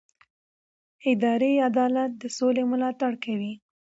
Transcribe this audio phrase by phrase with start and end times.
[1.11, 3.53] اداري عدالت د سولې ملاتړ کوي